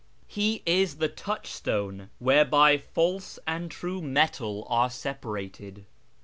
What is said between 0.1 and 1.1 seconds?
He is the